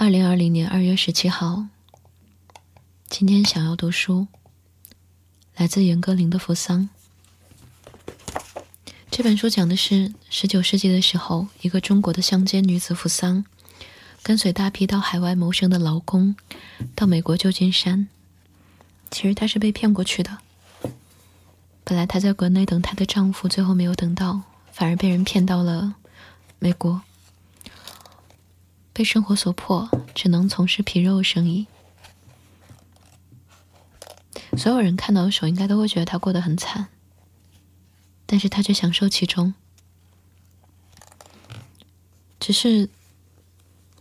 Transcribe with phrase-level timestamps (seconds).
[0.00, 1.64] 二零二零年二月十七号，
[3.10, 4.28] 今天想要读书，
[5.56, 6.88] 来自严歌苓的《扶桑》。
[9.10, 13.44] 这本书讲的是十九世纪的时候，一个中国的乡间女子扶桑，
[14.22, 16.36] 跟随大批到海外谋生的劳工，
[16.94, 18.06] 到美国旧金山。
[19.10, 20.38] 其实她是被骗过去的。
[21.82, 25.96] 本来她在国内等她的丈夫，最后没有等到，反而被人骗到了
[26.60, 27.02] 美国。
[28.98, 31.68] 被生活所迫，只能从事皮肉生意。
[34.56, 36.88] 所有人看到的时候，应该都会觉得他过得很惨，
[38.26, 39.54] 但是他却享受其中。
[42.40, 42.88] 只是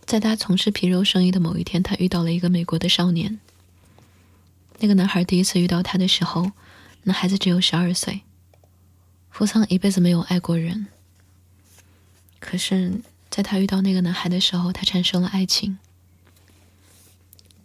[0.04, 3.40] 在他从事皮肉生意的某一天，他遇到了一个美国的少年。
[4.80, 6.52] 那个男孩第一次遇到他的时候，
[7.04, 8.22] 那孩子只有十二岁。
[9.30, 10.88] 富桑一辈子没有爱过人，
[12.40, 13.00] 可是。
[13.38, 15.78] 在他遇到那个男孩的时候，他产生了爱情。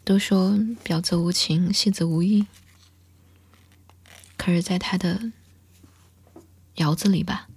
[0.05, 0.51] 都说
[0.85, 2.47] 婊子无情，戏子无义。
[4.37, 5.33] 可是，在他的
[6.75, 7.49] 窑子里吧，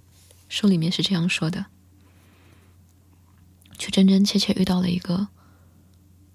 [0.48, 1.66] 书里面是这样说的，
[3.76, 5.28] 却真真切切遇到了一个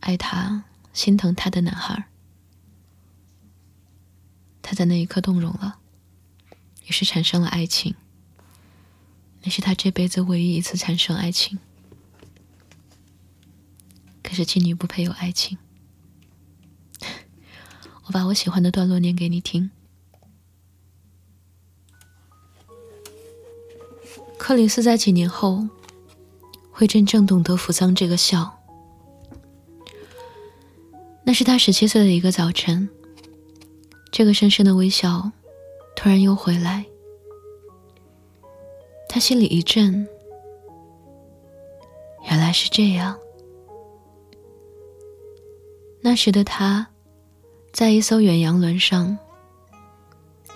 [0.02, 2.06] 爱他、心疼他的男孩。
[4.62, 5.80] 他在那一刻动容了，
[6.86, 7.96] 于是产生了爱情。
[9.42, 11.58] 那是他这辈子唯一一次产生爱情。
[14.32, 15.58] 可是妓女不配有爱情。
[18.08, 19.70] 我把我喜欢的段落念给你听。
[24.38, 25.68] 克里斯在几年后
[26.72, 28.58] 会真正懂得扶桑这个笑。
[31.26, 32.88] 那是他十七岁的一个早晨，
[34.14, 35.30] 这个深深的微笑
[35.94, 36.86] 突然又回来。
[39.10, 40.08] 他心里一震，
[42.30, 43.20] 原来是这样。
[46.04, 46.88] 那时的他，
[47.72, 49.18] 在一艘远洋轮上，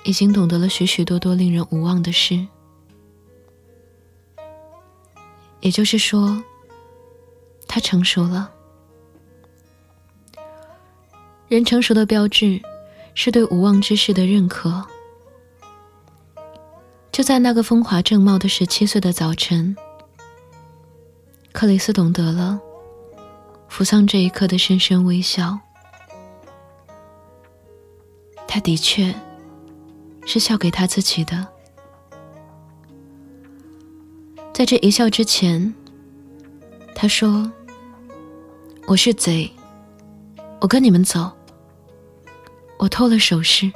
[0.04, 2.46] 已经懂得了许许多多令人无望的事。
[5.62, 6.44] 也就是说，
[7.68, 8.52] 他成熟了。
[11.48, 12.60] 人成熟的标志，
[13.14, 14.84] 是对无望之事的认可。
[17.12, 19.76] 就在那个风华正茂的十七岁的早晨，
[21.54, 22.60] 克里斯懂得了
[23.76, 25.60] 扶桑这一刻的深深微笑。
[28.48, 29.14] 他的确
[30.26, 31.46] 是笑给他自己的。
[34.54, 35.76] 在这一笑之前，
[36.96, 37.52] 他说
[38.88, 39.52] ：“我是贼，
[40.62, 41.30] 我跟你们走，
[42.78, 43.70] 我偷了首饰。”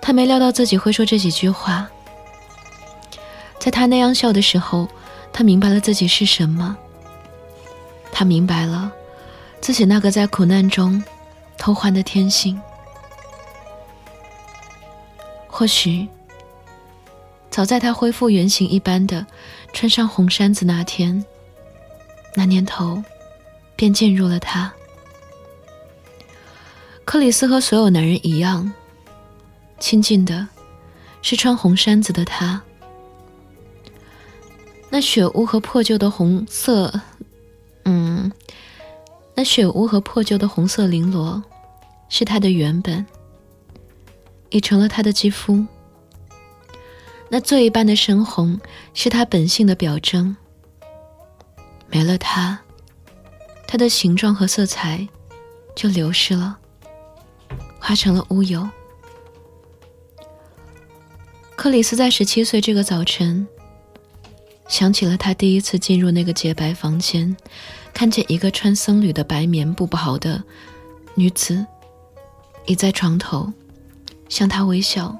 [0.00, 1.86] 他没料到自己会说这几句话。
[3.58, 4.88] 在他那样笑的时候，
[5.34, 6.78] 他明白了自己是什么。
[8.20, 8.92] 他明白了
[9.62, 11.02] 自己那个在苦难中
[11.56, 12.60] 偷换的天性。
[15.46, 16.06] 或许，
[17.50, 19.26] 早在他恢复原形一般的
[19.72, 21.24] 穿上红衫子那天，
[22.34, 23.02] 那念头
[23.74, 24.70] 便进入了他。
[27.06, 28.70] 克里斯和所有男人一样。
[29.78, 30.46] 亲近的，
[31.22, 32.60] 是穿红衫子的他。
[34.90, 37.00] 那雪屋和破旧的红色，
[37.84, 38.30] 嗯，
[39.34, 41.42] 那雪屋和破旧的红色绫罗，
[42.08, 43.04] 是他的原本，
[44.50, 45.64] 已成了他的肌肤。
[47.28, 48.60] 那醉一般的深红，
[48.92, 50.36] 是他本性的表征。
[51.88, 52.58] 没了它，
[53.66, 55.08] 它的形状和色彩
[55.74, 56.58] 就流失了，
[57.80, 58.68] 化成了乌有。
[61.56, 63.46] 克里斯在十七岁这个早晨，
[64.70, 67.36] 想起了他第一次进入那个洁白房间，
[67.92, 70.42] 看见一个穿僧侣的白棉布袍的
[71.16, 71.66] 女子
[72.66, 73.52] 倚在床头，
[74.28, 75.18] 向他微笑。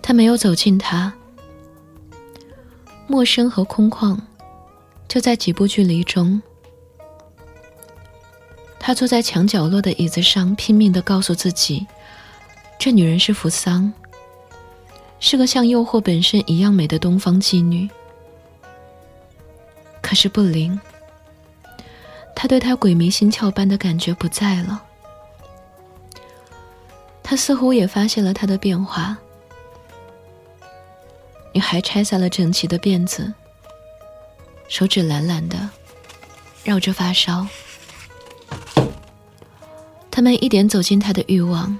[0.00, 1.12] 他没有走近她，
[3.06, 4.18] 陌生和空旷
[5.06, 6.40] 就在几步距离中。
[8.80, 11.86] 他坐在墙角落的椅子上，拼命的告诉自己，
[12.78, 13.92] 这女人是扶桑。
[15.24, 17.88] 是个像诱惑本身一样美的东方妓女，
[20.02, 20.78] 可是不灵。
[22.34, 24.82] 他对她鬼迷心窍般的感觉不在了。
[27.22, 29.16] 他似乎也发现了她的变化。
[31.52, 33.32] 女孩拆下了整齐的辫子，
[34.66, 35.70] 手指懒懒的
[36.64, 37.46] 绕着发梢。
[40.10, 41.78] 他们一点走进他的欲望，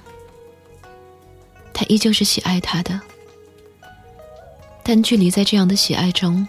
[1.75, 3.01] 他依旧是喜爱她的。
[4.83, 6.47] 但距离在这样的喜爱中，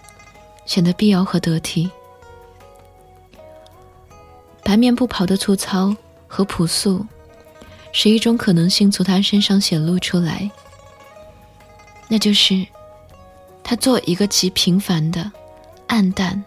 [0.66, 1.90] 显得必要和得体。
[4.64, 5.96] 白棉布袍的粗糙
[6.28, 7.06] 和朴素，
[7.92, 10.50] 使一种可能性从他身上显露出来，
[12.08, 12.66] 那就是
[13.64, 15.32] 他做一个极平凡的、
[15.88, 16.44] 暗淡，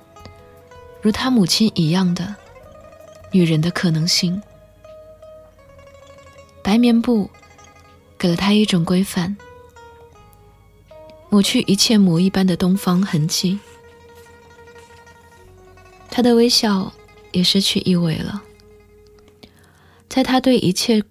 [1.01, 2.35] 如他母亲一样的
[3.31, 4.43] 女人的可能性。
[6.63, 7.31] 白棉布
[8.19, 9.37] 给了他一种规范，
[11.29, 13.59] 抹去一切魔一般的东方痕迹。
[16.11, 16.93] 他的微笑
[17.33, 18.43] 也失去意味了，
[20.09, 21.03] 在他对一切，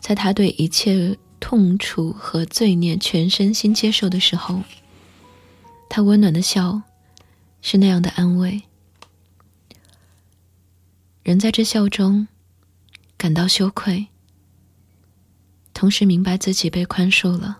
[0.00, 4.62] 在他对一切痛楚和罪孽全身心接受的时候，
[5.88, 6.82] 他温暖的笑
[7.62, 8.62] 是那样的安慰。
[11.22, 12.28] 人在这笑中。
[13.16, 14.06] 感到羞愧，
[15.80, 17.58] 同时明白自己被宽恕了。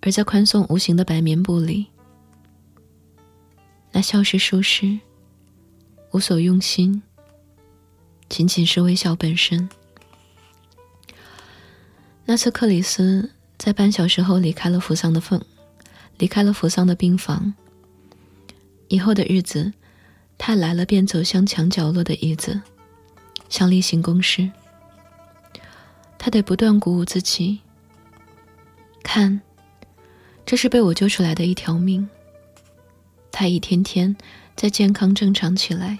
[0.00, 1.88] 而在宽松无形的白棉布里，
[3.92, 4.98] 那笑是舒适，
[6.12, 7.02] 无所用心，
[8.30, 9.68] 仅仅是微笑本身。
[12.24, 15.38] 那次克里斯在半小时后离开了扶桑的缝，
[16.16, 17.52] 离开了扶桑的病房。
[18.88, 19.70] 以后的日子。
[20.38, 22.58] 他来了，便走向墙角落的椅子，
[23.50, 24.50] 像例行公事。
[26.26, 27.60] 他得不断鼓舞自己。
[29.04, 29.40] 看，
[30.44, 32.04] 这是被我救出来的一条命。
[33.30, 34.16] 他一天天
[34.56, 35.96] 在健康正常起来。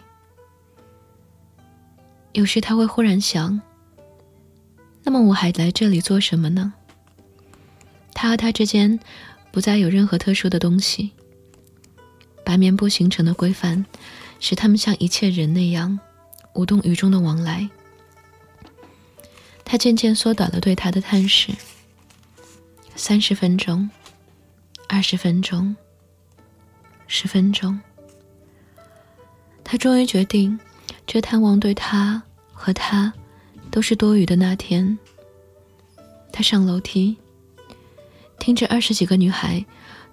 [2.32, 3.61] 有时他会忽然想：
[5.05, 6.73] 那么我还来这里做什么呢？
[8.12, 8.99] 他和他之间
[9.52, 11.12] 不再有任何特殊的东西。
[12.44, 13.87] 白棉布形成的规范。
[14.40, 15.99] 使他们像一切人那样
[16.55, 17.70] 无动于衷的往来。
[19.66, 21.52] 他渐渐缩短了对他的探视。
[22.94, 23.90] 三十分钟，
[24.88, 25.76] 二十分钟，
[27.06, 27.78] 十分钟。
[29.62, 30.58] 他终于决定，
[31.06, 32.22] 这探望对他
[32.54, 33.12] 和他
[33.70, 34.36] 都是多余的。
[34.36, 34.96] 那天，
[36.32, 37.16] 他上楼梯，
[38.38, 39.62] 听着二十几个女孩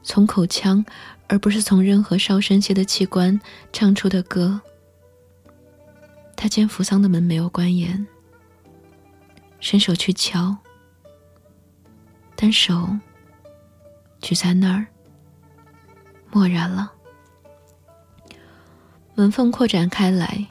[0.03, 0.83] 从口腔。
[1.29, 3.39] 而不是从任何稍深些的器官
[3.71, 4.61] 唱出的歌。
[6.35, 8.05] 他见扶桑的门没有关严，
[9.63, 10.53] 伸手去敲，
[12.35, 12.85] 但手
[14.19, 14.85] 举在那儿，
[16.29, 16.91] 默然了。
[19.15, 20.45] 门缝扩展开来，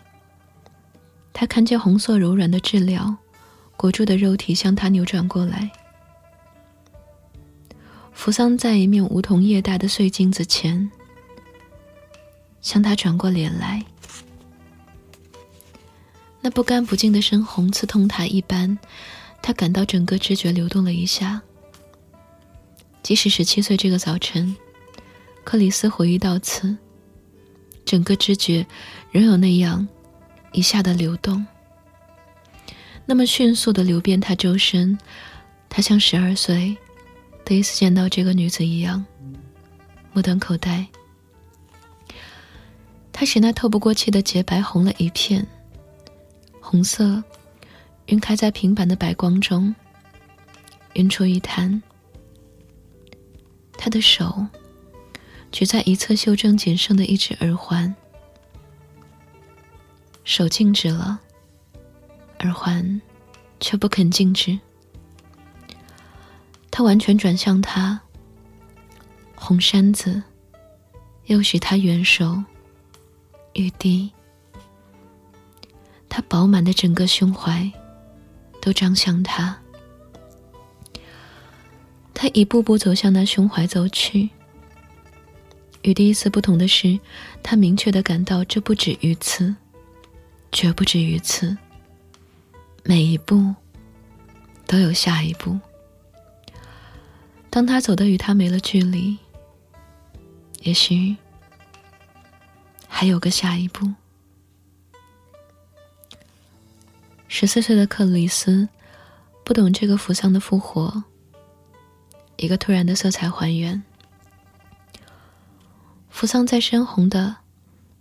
[1.30, 3.14] 他看见红色柔软的治疗
[3.76, 5.70] 裹住的肉体向他扭转过来。
[8.14, 10.90] 扶桑在一面梧桐叶大的碎镜子前，
[12.62, 13.84] 向他转过脸来。
[16.42, 18.76] 那不干不净的深红刺痛他一般，
[19.40, 21.40] 他感到整个知觉流动了一下。
[23.02, 24.54] 即使十七岁这个早晨，
[25.44, 26.76] 克里斯回忆到此，
[27.84, 28.66] 整个知觉
[29.10, 29.86] 仍有那样
[30.52, 31.46] 一下的流动，
[33.06, 34.98] 那么迅速的流遍他周身。
[35.68, 36.76] 他像十二岁。
[37.44, 39.04] 第一次见到这个女子一样，
[40.12, 40.86] 目瞪口呆。
[43.12, 45.44] 他使那透不过气的洁白红了一片，
[46.72, 47.22] 红色
[48.06, 49.74] 晕开在平板的白光中，
[50.94, 51.82] 晕出一滩。
[53.76, 54.46] 他的手
[55.50, 57.94] 举在一侧袖正仅剩的一只耳环，
[60.24, 61.20] 手静止了，
[62.38, 63.02] 耳环
[63.60, 64.58] 却不肯静止。
[66.70, 68.00] 他完全转向他，
[69.34, 70.22] 红衫子
[71.26, 72.42] 又许他元首
[73.52, 74.10] 欲滴，
[76.14, 77.72] 他饱满的整个胸怀
[78.60, 79.58] 都张向他。
[82.12, 84.28] 他一步步走向那胸怀走去。
[85.80, 87.00] 与第一次不同的是，
[87.42, 89.54] 他明确的感到这不止于此，
[90.52, 91.56] 绝不止于此。
[92.82, 93.54] 每一步
[94.66, 95.58] 都有下一步。
[97.48, 99.16] 当他走的与他没了距离，
[100.60, 101.16] 也许
[102.86, 103.90] 还有个下一步。
[107.34, 108.68] 十四岁的克里斯
[109.42, 111.02] 不懂这个扶桑的复活，
[112.36, 113.82] 一个突然的色彩还原。
[116.10, 117.34] 扶桑在深红的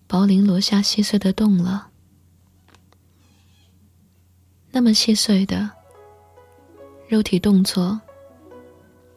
[0.05, 1.88] 薄绫罗下细碎的动了，
[4.69, 5.71] 那么细碎的
[7.07, 8.01] 肉体动作。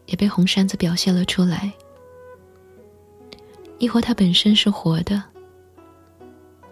[0.06, 1.72] 也被红扇子表现了出来。
[3.78, 5.20] 亦或他本身是活的，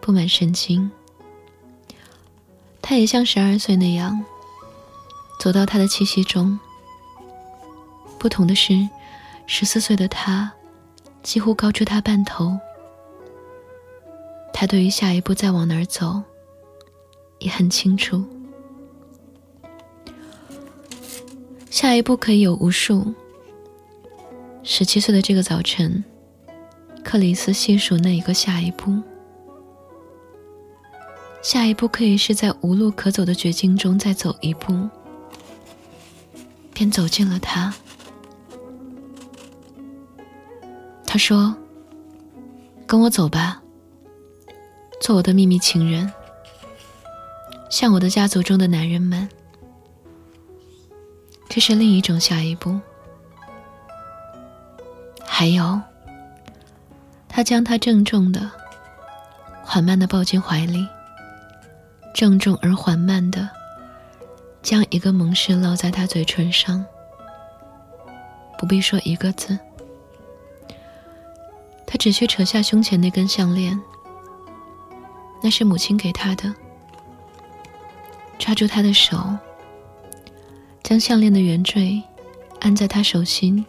[0.00, 0.88] 布满神经。
[2.82, 4.22] 他也像十二岁那样，
[5.40, 6.58] 走到他的气息中。
[8.18, 8.88] 不同的是，
[9.46, 10.52] 十四岁的他，
[11.22, 12.58] 几乎高出他半头。
[14.52, 16.22] 他对于下一步再往哪儿走，
[17.38, 18.22] 也很清楚。
[21.70, 23.14] 下一步可以有无数。
[24.62, 26.04] 十七岁的这个早晨，
[27.02, 28.92] 克里斯细数那一个下一步。
[31.42, 34.88] 下一步可以是在无路可走的绝境中再走一步，
[36.72, 37.74] 便走进了他。
[41.04, 41.54] 他说
[42.86, 43.60] ：“跟我走吧，
[45.00, 46.10] 做我的秘密情人，
[47.68, 49.28] 像我的家族中的男人们。”
[51.50, 52.80] 这是另一种下一步。
[55.22, 55.78] 还有，
[57.28, 58.48] 他将他郑重的、
[59.62, 60.86] 缓慢的抱进怀里。
[62.14, 63.48] 郑重而缓慢的，
[64.62, 66.84] 将一个盟誓烙在他嘴唇上，
[68.58, 69.58] 不必说一个字。
[71.86, 73.80] 他只需扯下胸前那根项链，
[75.42, 76.54] 那是母亲给他的。
[78.38, 79.18] 抓住他的手，
[80.82, 82.02] 将项链的圆坠
[82.60, 83.64] 按在他手心，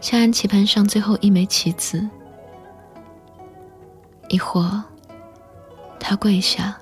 [0.00, 2.08] 像安棋盘上最后一枚棋子。
[4.28, 4.82] 一会儿。
[6.00, 6.78] 他跪下，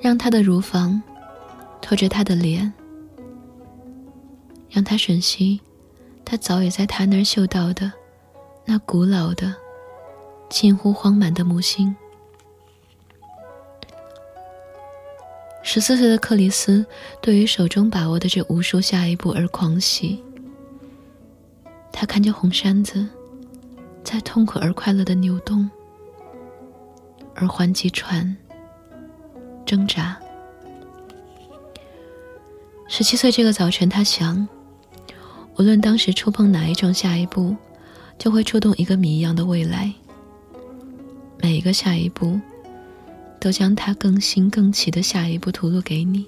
[0.00, 1.02] 让他的乳房
[1.80, 2.72] 托着他的脸，
[4.70, 5.60] 让他吮吸
[6.24, 7.92] 他早已在他那儿嗅到的
[8.64, 9.54] 那古老的、
[10.48, 11.94] 近乎荒蛮的母性。
[15.62, 16.84] 十四岁的克里斯
[17.20, 20.22] 对于手中把握的这无数下一步而狂喜。
[21.90, 23.08] 他看见红扇子
[24.04, 25.68] 在痛苦而快乐的扭动。
[27.34, 28.36] 而环击船
[29.66, 30.16] 挣扎。
[32.88, 34.46] 十七岁这个早晨，他想，
[35.56, 37.56] 无论当时触碰哪一种下一步，
[38.18, 39.92] 就会触动一个谜一样的未来。
[41.38, 42.40] 每一个下一步，
[43.40, 46.26] 都将他更新更奇的下一步吐露给你。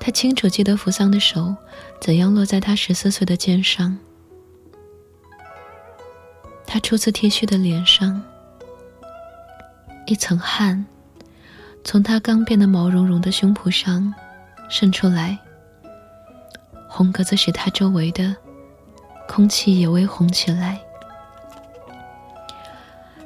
[0.00, 1.54] 他清楚记得扶桑的手
[2.00, 3.96] 怎样落在他十四岁的肩上，
[6.66, 8.22] 他初次剃须的脸上。
[10.06, 10.84] 一层汗
[11.82, 14.12] 从他刚变得毛茸茸的胸脯上
[14.68, 15.38] 渗出来，
[16.88, 18.34] 红格子使他周围的
[19.28, 20.80] 空气也微红起来。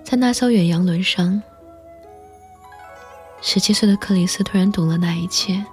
[0.04, 1.42] 在那艘远洋轮上，
[3.42, 5.64] 十七岁的克里斯突然懂了那一切。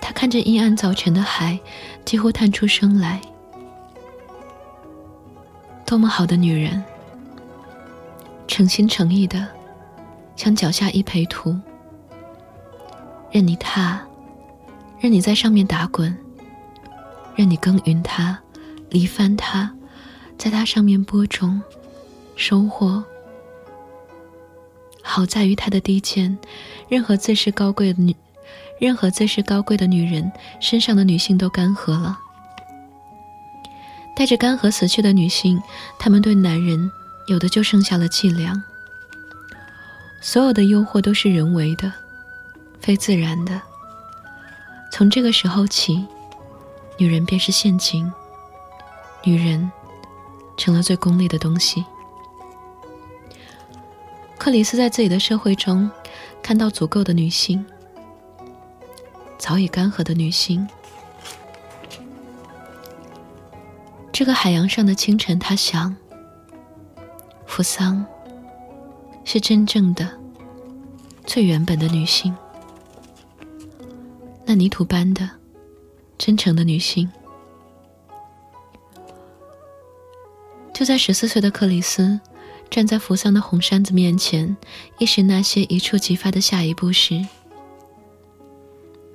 [0.00, 1.58] 他看着阴暗早晨的海，
[2.04, 3.20] 几乎叹出声来。
[5.86, 6.82] 多么好的女人！
[8.60, 9.48] 诚心诚意的，
[10.36, 11.58] 向脚下一培土，
[13.30, 13.98] 任你踏，
[14.98, 16.14] 任你在上面打滚，
[17.34, 18.38] 任你耕耘它，
[18.90, 19.72] 犁翻它，
[20.36, 21.62] 在它上面播种，
[22.36, 23.02] 收获。
[25.00, 26.38] 好在于它的低贱，
[26.86, 28.14] 任何最是高贵的女，
[28.78, 32.20] 任何最是高贵的女人身上的女性都干涸了，
[34.14, 35.58] 带着干涸死去的女性，
[35.98, 36.92] 她们对男人。
[37.30, 38.60] 有的就剩下了伎俩。
[40.20, 41.92] 所有的诱惑都是人为的，
[42.80, 43.62] 非自然的。
[44.90, 46.04] 从这个时候起，
[46.98, 48.12] 女人便是陷阱，
[49.22, 49.70] 女人
[50.56, 51.84] 成了最功利的东西。
[54.36, 55.88] 克里斯在自己的社会中
[56.42, 57.64] 看到足够的女性，
[59.38, 60.68] 早已干涸的女性。
[64.10, 65.94] 这个海洋上的清晨，他想。
[67.50, 68.06] 扶桑
[69.24, 70.08] 是真正的、
[71.26, 72.32] 最原本的女性，
[74.46, 75.28] 那泥土般的、
[76.16, 77.10] 真诚的女性。
[80.72, 82.20] 就在十四岁的克里斯
[82.70, 84.56] 站在扶桑的红扇子面前，
[84.98, 87.26] 意识那些一触即发的下一步时，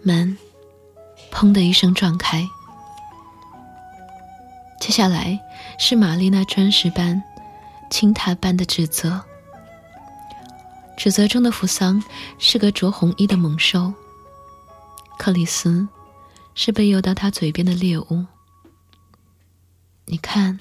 [0.04, 0.38] 门
[1.32, 2.46] “砰”的一声撞开，
[4.82, 5.40] 接下来
[5.80, 7.24] 是玛丽那砖石般。
[7.90, 9.24] 青苔般的指责，
[10.98, 12.04] 指责中的扶桑
[12.40, 13.94] 是个着红衣的猛兽。
[15.18, 15.88] 克里斯
[16.54, 18.26] 是被诱到他嘴边的猎物。
[20.06, 20.60] 你看，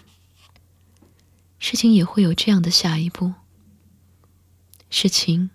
[1.59, 3.35] 事情也会有这样的下一步。
[4.90, 5.50] 事情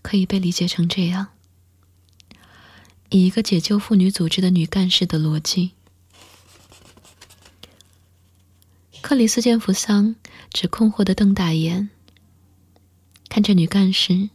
[0.00, 1.28] 可以被理解成这样：
[3.10, 5.72] 以一个解救妇女组织的女干事的逻辑。
[9.00, 10.14] 克里斯见扶桑
[10.52, 11.88] 只困惑的瞪大眼，
[13.28, 14.28] 看着女干事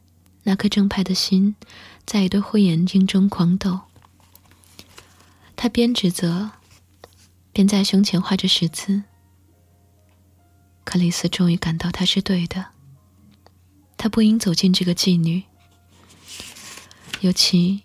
[0.43, 1.55] 那颗正派的心，
[2.05, 3.81] 在一对灰眼睛中狂抖。
[5.55, 6.51] 他边指责，
[7.51, 9.03] 边在胸前画着十字。
[10.83, 12.67] 克里斯终于感到他是对的，
[13.95, 15.43] 他不应走进这个妓女，
[17.21, 17.83] 尤其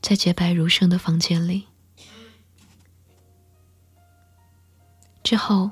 [0.00, 1.66] 在洁白如生的房间里。
[5.22, 5.70] 之后，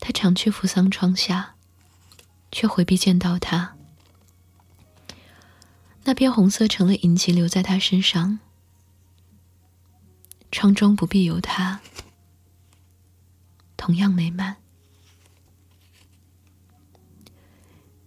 [0.00, 1.54] 他常去扶桑窗下，
[2.50, 3.76] 却回避见到他。
[6.04, 8.38] 那片红色成了印记，留在他身上。
[10.50, 11.80] 窗中不必有他，
[13.76, 14.56] 同样美满。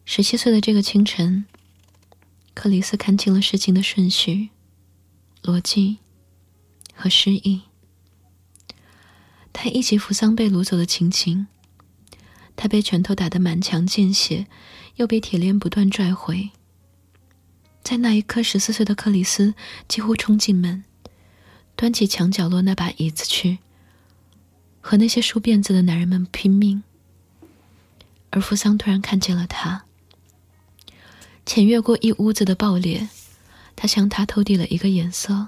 [0.03, 1.45] 十七岁的这个清晨，
[2.55, 4.49] 克里斯看清了事情的顺序、
[5.43, 5.99] 逻辑
[6.95, 7.61] 和诗意。
[9.53, 11.45] 他忆起扶桑被掳走的情景，
[12.61, 14.45] 他被拳头打得满墙见血，
[14.97, 16.51] 又被铁链不断拽回。
[17.81, 19.55] 在那一刻，十四岁的克里斯
[19.87, 20.83] 几乎冲进门，
[21.75, 23.57] 端起墙角落那把椅子去，
[24.79, 26.83] 和那些梳辫子的男人们拼命。
[28.29, 29.85] 而扶桑突然看见了他，
[31.47, 33.09] 潜越过一屋子的爆裂，
[33.75, 35.47] 他向他投递了一个眼色，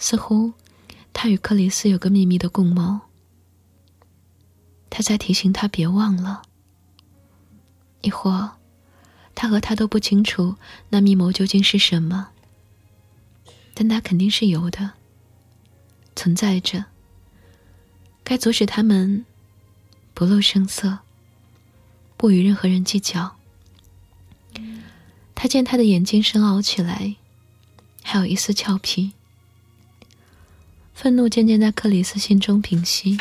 [0.00, 0.54] 似乎
[1.12, 3.02] 他与克里斯有个秘密的共谋。
[4.96, 6.42] 他在提醒他别忘了，
[8.02, 8.52] 亦或。
[9.34, 10.54] 他和他都不清楚
[10.90, 12.28] 那密谋究竟是什么，
[13.74, 14.92] 但他肯定是有的，
[16.14, 16.84] 存在着。
[18.22, 19.26] 该阻止他们
[20.14, 21.00] 不露声色，
[22.16, 23.34] 不与任何人计较。
[25.34, 27.16] 他见他的眼睛深凹起来，
[28.04, 29.10] 还有一丝俏皮。
[30.94, 33.18] 愤怒渐渐在克里斯心中平息。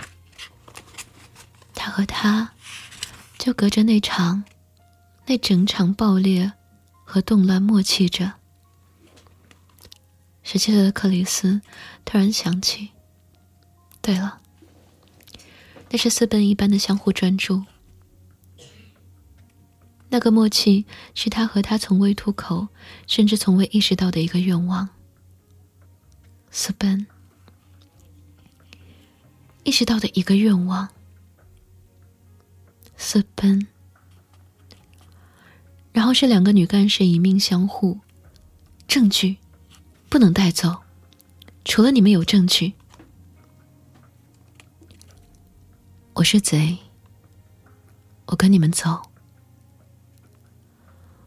[1.93, 2.53] 和他，
[3.38, 4.43] 就隔着那场。
[5.27, 6.51] 那整场爆裂
[7.05, 8.33] 和动乱默契着。
[10.41, 11.62] 十七岁的克里斯
[12.03, 12.89] 突然想起，
[14.01, 14.41] 对了，
[15.91, 17.63] 那是私奔一般的相互专注。
[20.10, 22.69] 那个默契是他和他从未吐口，
[23.06, 24.89] 甚至从未意识到的一个愿望。
[26.49, 27.06] 私奔，
[29.63, 30.89] 意识到的一个愿望。
[33.04, 33.68] 私奔。
[35.92, 38.00] 然后是两个女干事以命相护，
[38.88, 39.38] 证据
[40.08, 40.84] 不能带走，
[41.66, 42.74] 除了你们有证据。
[46.13, 46.78] 我是贼，
[48.28, 49.02] 我跟你们走。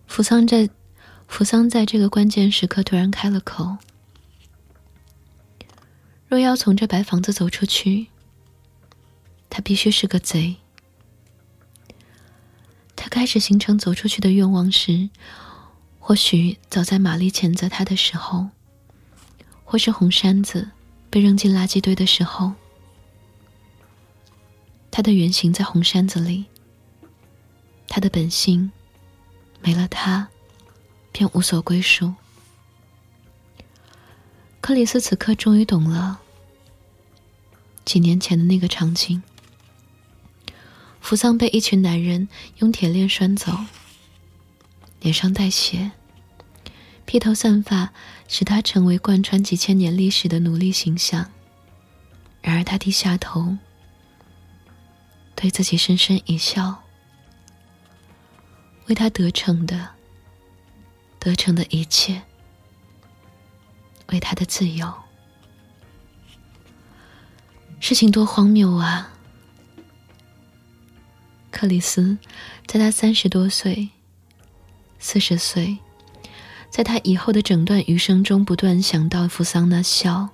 [0.06, 0.70] 扶桑在
[1.28, 3.76] 扶桑在这个关键时刻突然开了口：
[6.26, 8.06] 若要从这白房子走出去，
[9.50, 10.56] 他必须是个贼。
[13.16, 15.08] 开始形成走出去的愿望时，
[15.98, 18.48] 或许早在玛丽谴责他的时候，
[19.64, 20.68] 或是红扇子
[21.08, 22.52] 被扔进垃圾堆的时候，
[24.90, 26.44] 他的原型在红扇子里。
[27.88, 28.70] 他的本性
[29.62, 30.28] 没了，他
[31.10, 32.12] 便无所归属。
[34.60, 36.20] 克里斯此刻终于懂了
[37.86, 39.22] 几年前的那个场景。
[41.06, 43.56] 扶桑被一群男人用铁链拴走，
[44.98, 45.92] 脸上带血，
[47.04, 47.92] 披头散发，
[48.26, 51.30] 使他成为贯穿几千年历史的奴隶形象。
[52.42, 53.56] 然而他低下头，
[55.36, 56.82] 对自己深深一笑，
[58.86, 59.90] 为他得逞的、
[61.20, 62.20] 得逞的一切，
[64.08, 64.92] 为他的自由。
[67.78, 69.12] 事情多荒谬啊！
[71.56, 72.18] 克里斯，
[72.66, 73.88] 在他三十多岁、
[74.98, 75.78] 四十岁，
[76.68, 80.28] 在他以后的整段余生中，不断想到扶桑那笑，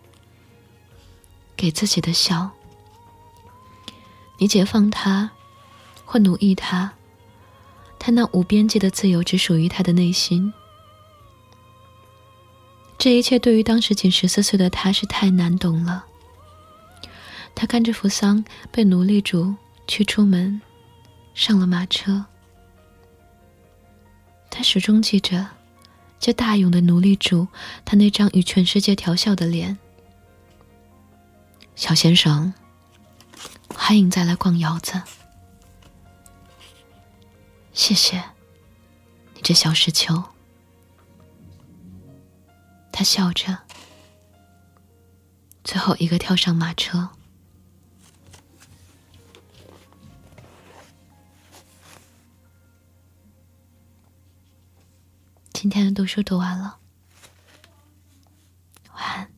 [1.56, 2.50] 给自己的笑。
[4.38, 5.30] 你解放他，
[6.04, 6.94] 或奴役他，
[8.00, 10.52] 他那无边际的自由只属于他的内心。
[12.98, 16.04] 这一切对于当时仅十四岁的他是太难懂了。
[17.54, 19.54] 他看着扶桑被奴隶主
[19.86, 20.60] 驱出门。
[21.34, 22.24] 上了马车，
[24.50, 25.46] 他始终记着
[26.20, 27.48] 这大勇的奴隶主，
[27.84, 29.78] 他那张与全世界调笑的脸。
[31.74, 32.52] 小先生，
[33.74, 35.00] 欢迎再来逛窑子。
[37.72, 38.22] 谢谢，
[39.34, 40.22] 你这小石球。
[42.92, 43.58] 他笑着，
[45.64, 47.08] 最后一个跳上马车。
[55.62, 56.76] 今天的读书读完了。
[58.94, 59.31] 晚安。